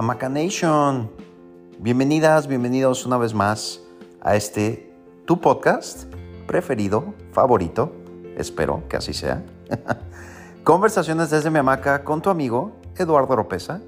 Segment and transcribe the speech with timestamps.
[0.00, 1.10] Amaca Nation.
[1.78, 3.82] Bienvenidas, bienvenidos una vez más
[4.22, 4.90] a este
[5.26, 6.04] tu podcast
[6.46, 7.92] preferido, favorito,
[8.34, 9.44] espero que así sea.
[10.64, 13.82] Conversaciones desde mi hamaca con tu amigo Eduardo Ropeza.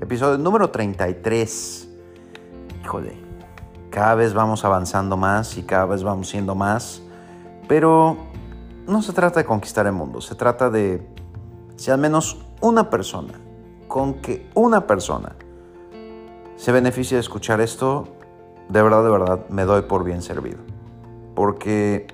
[0.00, 1.88] Episodio número 33.
[2.82, 3.12] Híjole,
[3.90, 7.02] cada vez vamos avanzando más y cada vez vamos siendo más,
[7.68, 8.16] pero
[8.86, 11.06] no se trata de conquistar el mundo, se trata de
[11.76, 13.34] si al menos una persona
[13.88, 15.34] con que una persona
[16.56, 18.08] se beneficie de escuchar esto,
[18.68, 20.58] de verdad, de verdad, me doy por bien servido.
[21.34, 22.06] Porque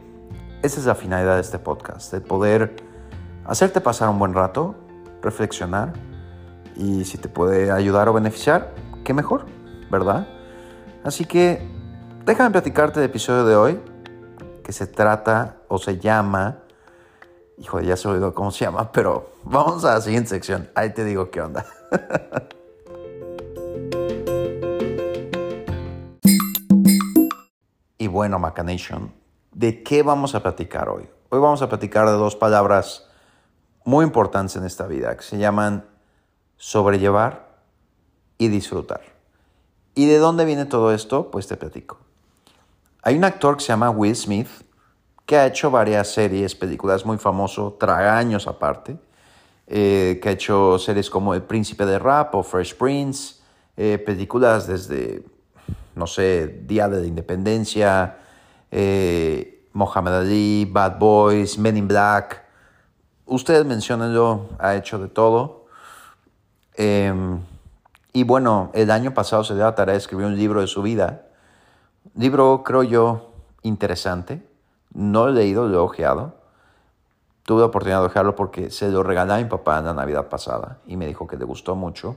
[0.62, 2.76] esa es la finalidad de este podcast, de poder
[3.44, 4.74] hacerte pasar un buen rato,
[5.20, 5.92] reflexionar
[6.76, 8.72] y si te puede ayudar o beneficiar,
[9.04, 9.46] qué mejor,
[9.90, 10.26] ¿verdad?
[11.04, 11.66] Así que
[12.24, 13.80] déjame platicarte del episodio de hoy,
[14.62, 16.63] que se trata o se llama
[17.56, 20.68] Hijo, ya se olvidó cómo se llama, pero vamos a la siguiente sección.
[20.74, 21.64] Ahí te digo qué onda.
[27.98, 29.14] y bueno, Macanation,
[29.52, 31.08] ¿de qué vamos a platicar hoy?
[31.28, 33.08] Hoy vamos a platicar de dos palabras
[33.84, 35.86] muy importantes en esta vida, que se llaman
[36.56, 37.54] sobrellevar
[38.36, 39.02] y disfrutar.
[39.94, 41.30] ¿Y de dónde viene todo esto?
[41.30, 41.98] Pues te platico.
[43.02, 44.48] Hay un actor que se llama Will Smith,
[45.26, 48.96] que ha hecho varias series, películas muy famoso, tragaños aparte,
[49.66, 53.36] eh, que ha hecho series como El Príncipe de Rap o Fresh Prince,
[53.76, 55.24] eh, películas desde,
[55.94, 58.18] no sé, Día de la Independencia,
[58.70, 62.44] eh, Mohamed Ali, Bad Boys, Men in Black.
[63.26, 65.66] Ustedes mencionenlo, ha hecho de todo.
[66.74, 67.40] Em,
[68.12, 70.82] y bueno, el año pasado se dio la tarea de escribir un libro de su
[70.82, 71.26] vida.
[72.14, 74.53] Libro, creo yo, interesante
[74.94, 76.34] no he leído, lo he ojeado.
[77.42, 80.28] Tuve la oportunidad de ojearlo porque se lo regalé a mi papá en la Navidad
[80.28, 82.16] pasada y me dijo que le gustó mucho.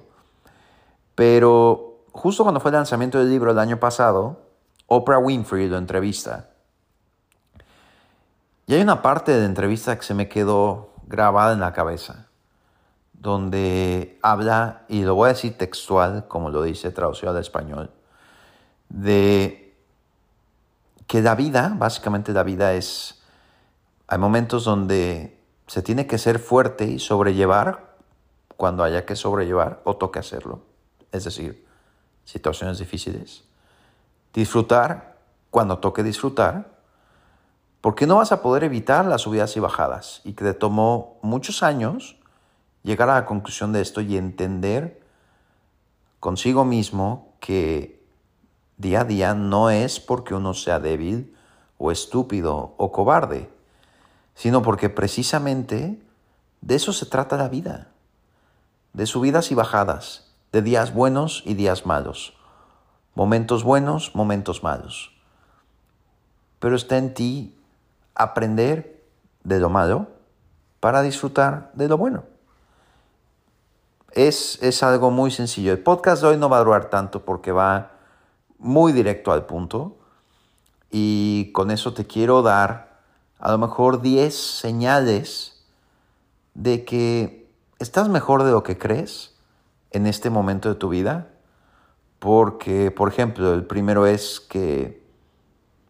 [1.16, 4.40] Pero justo cuando fue el lanzamiento del libro el año pasado,
[4.86, 6.50] Oprah Winfrey lo entrevista.
[8.68, 12.28] Y hay una parte de la entrevista que se me quedó grabada en la cabeza,
[13.14, 17.92] donde habla, y lo voy a decir textual, como lo dice traducido al español,
[18.90, 19.67] de
[21.08, 23.22] que la vida, básicamente la vida es,
[24.08, 27.96] hay momentos donde se tiene que ser fuerte y sobrellevar
[28.58, 30.62] cuando haya que sobrellevar o toque hacerlo.
[31.12, 31.66] Es decir,
[32.26, 33.46] situaciones difíciles.
[34.34, 35.18] Disfrutar
[35.50, 36.78] cuando toque disfrutar,
[37.80, 40.22] porque no vas a poder evitar las subidas y bajadas.
[40.26, 42.18] Y que te tomó muchos años
[42.84, 45.02] llegar a la conclusión de esto y entender
[46.20, 47.97] consigo mismo que
[48.78, 51.36] día a día no es porque uno sea débil
[51.78, 53.50] o estúpido o cobarde,
[54.36, 56.00] sino porque precisamente
[56.62, 57.90] de eso se trata la vida,
[58.94, 62.38] de subidas y bajadas, de días buenos y días malos,
[63.16, 65.12] momentos buenos, momentos malos.
[66.60, 67.58] Pero está en ti
[68.16, 69.04] aprender
[69.44, 70.08] de lo malo
[70.80, 72.24] para disfrutar de lo bueno.
[74.12, 75.74] Es, es algo muy sencillo.
[75.74, 77.97] El podcast de hoy no va a durar tanto porque va
[78.60, 79.98] muy directo al punto
[80.92, 83.02] y con eso te quiero dar
[83.40, 85.66] a lo mejor 10 señales
[86.54, 89.36] de que estás mejor de lo que crees
[89.92, 91.30] en este momento de tu vida.
[92.20, 95.06] Porque, por ejemplo, el primero es que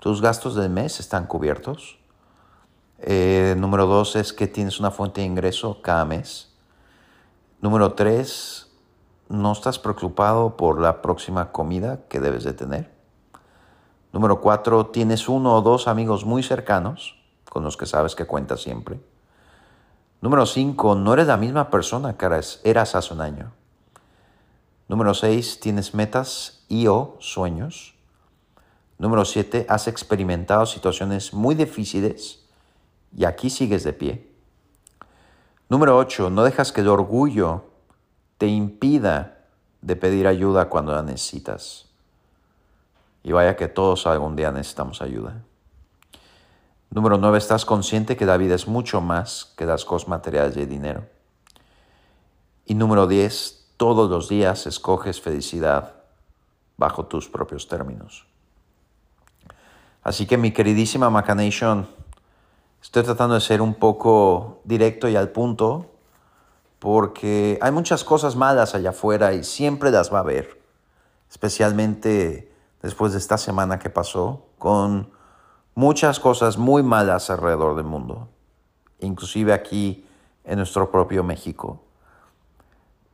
[0.02, 2.00] tus gastos del mes están cubiertos.
[3.00, 6.54] Eh, número dos es que tienes una fuente de ingreso cada mes.
[7.62, 8.67] Número tres,
[9.30, 12.92] no estás preocupado por la próxima comida que debes de tener.
[14.14, 17.16] Número cuatro, tienes uno o dos amigos muy cercanos
[17.50, 19.00] con los que sabes que cuentas siempre.
[20.22, 22.26] Número cinco, no eres la misma persona que
[22.64, 23.52] eras hace un año.
[24.88, 27.96] Número seis, tienes metas y o sueños.
[28.98, 32.46] Número siete, has experimentado situaciones muy difíciles
[33.16, 34.32] y aquí sigues de pie.
[35.70, 37.66] Número ocho, no dejas que el orgullo
[38.38, 39.38] te impida
[39.82, 41.86] de pedir ayuda cuando la necesitas.
[43.24, 45.42] Y vaya que todos algún día necesitamos ayuda.
[46.90, 47.38] Número 9.
[47.38, 51.06] Estás consciente que la vida es mucho más que las cosas materiales y dinero.
[52.66, 53.74] Y número 10.
[53.78, 55.96] Todos los días escoges felicidad
[56.78, 58.26] bajo tus propios términos.
[60.04, 61.88] Así que mi queridísima Macanation,
[62.82, 65.97] estoy tratando de ser un poco directo y al punto
[66.80, 70.62] porque hay muchas cosas malas allá afuera y siempre las va a haber,
[71.30, 72.52] especialmente
[72.82, 75.12] después de esta semana que pasó, con
[75.76, 78.30] muchas cosas muy malas alrededor del mundo,
[79.00, 80.06] inclusive aquí
[80.44, 81.82] en nuestro propio México.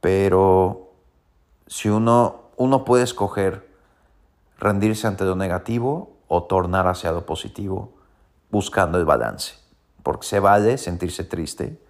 [0.01, 0.91] Pero
[1.67, 3.71] si uno, uno puede escoger
[4.57, 7.93] rendirse ante lo negativo o tornar hacia lo positivo
[8.49, 9.55] buscando el balance.
[10.03, 11.81] Porque se vale sentirse triste,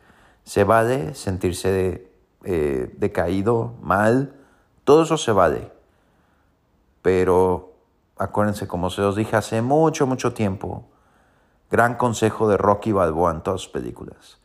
[0.43, 2.11] se vale sentirse
[2.43, 4.35] eh, decaído, mal,
[4.83, 5.71] todo eso se vale.
[7.01, 7.73] Pero
[8.17, 10.85] acuérdense, como se los dije hace mucho, mucho tiempo,
[11.71, 14.37] gran consejo de Rocky Balboa en todas sus películas.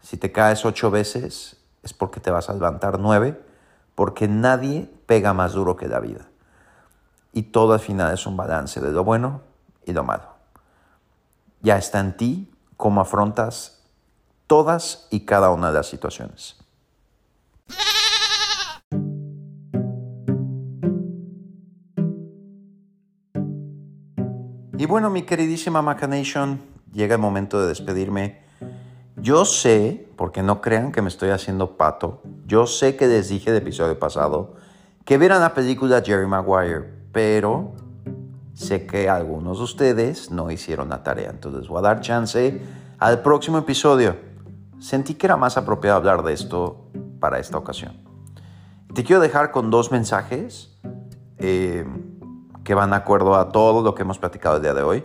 [0.00, 3.40] Si te caes ocho veces es porque te vas a levantar nueve,
[3.94, 6.28] porque nadie pega más duro que la vida.
[7.32, 9.42] Y todo al final es un balance de lo bueno
[9.84, 10.28] y lo malo.
[11.62, 13.79] Ya está en ti cómo afrontas
[14.50, 16.56] todas y cada una de las situaciones.
[24.76, 26.60] Y bueno, mi queridísima Macanation,
[26.92, 28.40] llega el momento de despedirme.
[29.14, 33.50] Yo sé, porque no crean que me estoy haciendo pato, yo sé que les dije
[33.50, 34.56] el episodio pasado
[35.04, 37.74] que vieran la película Jerry Maguire, pero
[38.54, 42.60] sé que algunos de ustedes no hicieron la tarea, entonces voy a dar chance
[42.98, 44.29] al próximo episodio.
[44.80, 46.88] Sentí que era más apropiado hablar de esto
[47.20, 47.96] para esta ocasión.
[48.94, 50.76] Te quiero dejar con dos mensajes.
[51.38, 51.86] Eh,
[52.64, 55.02] que van de acuerdo a todo lo que hemos platicado el día de hoy.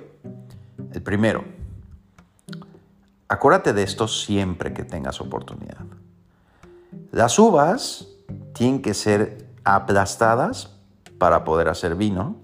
[0.92, 1.44] El primero,
[3.27, 5.86] acuérdate de esto siempre que tengas oportunidad.
[7.12, 8.07] Las uvas
[8.54, 10.77] tienen que ser aplastadas
[11.18, 12.36] para poder hacer vino.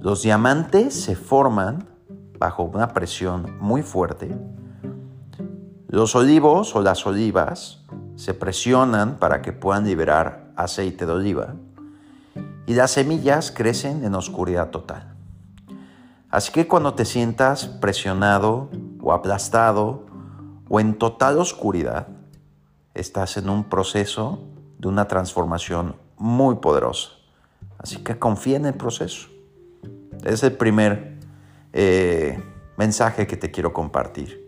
[0.00, 1.88] Los diamantes se forman
[2.38, 4.34] bajo una presión muy fuerte.
[5.92, 7.84] Los olivos o las olivas
[8.16, 11.54] se presionan para que puedan liberar aceite de oliva
[12.64, 15.14] y las semillas crecen en oscuridad total.
[16.30, 18.70] Así que cuando te sientas presionado
[19.02, 20.06] o aplastado
[20.70, 22.08] o en total oscuridad,
[22.94, 24.42] estás en un proceso
[24.78, 27.10] de una transformación muy poderosa.
[27.76, 29.28] Así que confía en el proceso.
[30.24, 31.18] Es el primer
[31.74, 32.42] eh,
[32.78, 34.41] mensaje que te quiero compartir.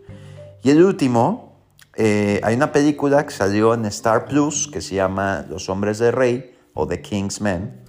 [0.65, 1.61] Y el último,
[1.95, 6.09] eh, hay una película que salió en Star Plus que se llama Los Hombres de
[6.09, 7.85] Rey o The King's Men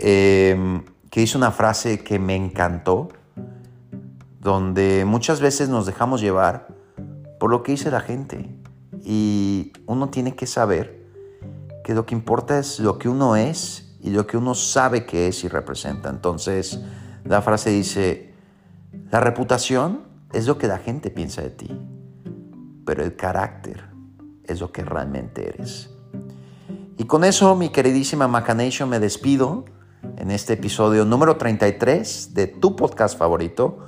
[0.00, 3.08] Em, que hizo una frase que me encantó,
[4.40, 6.68] donde muchas veces nos dejamos llevar
[7.40, 8.48] por lo que dice la gente.
[9.02, 11.04] Y uno tiene que saber
[11.82, 15.26] que lo que importa es lo que uno es y lo que uno sabe que
[15.26, 16.10] es y representa.
[16.10, 16.78] Entonces,
[17.24, 18.34] la frase dice,
[19.10, 21.80] la reputación es lo que la gente piensa de ti,
[22.84, 23.88] pero el carácter
[24.44, 25.90] es lo que realmente eres.
[26.96, 29.64] Y con eso, mi queridísima Macanation, me despido
[30.16, 33.78] en este episodio número 33 de tu podcast favorito,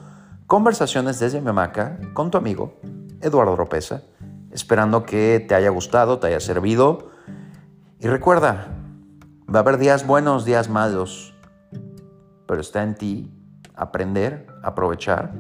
[0.46, 2.80] Conversaciones desde Memaca, con tu amigo
[3.20, 4.02] Eduardo Ropeza,
[4.50, 7.10] esperando que te haya gustado, te haya servido.
[8.00, 8.68] Y recuerda,
[9.52, 11.34] va a haber días buenos, días malos,
[12.46, 13.30] pero está en ti
[13.74, 15.32] aprender, aprovechar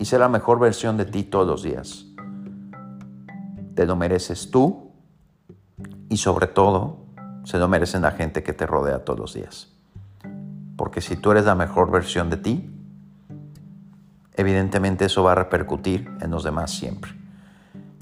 [0.00, 2.06] y ser la mejor versión de ti todos los días.
[3.74, 4.90] Te lo mereces tú
[6.08, 7.04] y sobre todo
[7.44, 9.68] se lo merecen la gente que te rodea todos los días.
[10.76, 12.70] Porque si tú eres la mejor versión de ti,
[14.36, 17.12] evidentemente eso va a repercutir en los demás siempre.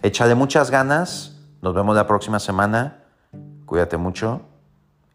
[0.03, 1.41] Échale muchas ganas.
[1.63, 3.03] Nos vemos la próxima semana.
[3.67, 4.43] Cuídate mucho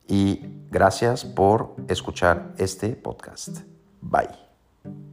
[0.06, 3.60] y gracias por escuchar este podcast.
[4.02, 5.13] Bye.